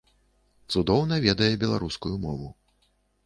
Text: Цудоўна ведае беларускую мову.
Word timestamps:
Цудоўна 0.75 1.19
ведае 1.27 1.51
беларускую 1.63 2.13
мову. 2.25 2.47